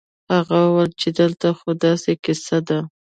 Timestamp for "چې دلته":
1.01-1.47